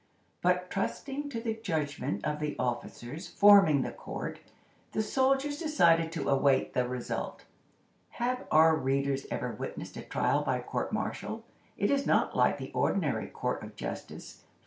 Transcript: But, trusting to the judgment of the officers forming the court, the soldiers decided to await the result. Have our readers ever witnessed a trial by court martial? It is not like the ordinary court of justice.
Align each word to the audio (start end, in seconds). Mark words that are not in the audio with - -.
But, 0.41 0.71
trusting 0.71 1.29
to 1.29 1.39
the 1.39 1.53
judgment 1.53 2.25
of 2.25 2.39
the 2.39 2.55
officers 2.57 3.27
forming 3.27 3.83
the 3.83 3.91
court, 3.91 4.39
the 4.93 5.03
soldiers 5.03 5.59
decided 5.59 6.11
to 6.13 6.27
await 6.27 6.73
the 6.73 6.87
result. 6.87 7.45
Have 8.09 8.47
our 8.49 8.75
readers 8.75 9.27
ever 9.29 9.51
witnessed 9.51 9.97
a 9.97 10.01
trial 10.01 10.41
by 10.41 10.59
court 10.61 10.91
martial? 10.91 11.43
It 11.77 11.91
is 11.91 12.07
not 12.07 12.35
like 12.35 12.57
the 12.57 12.71
ordinary 12.71 13.27
court 13.27 13.61
of 13.61 13.75
justice. 13.75 14.43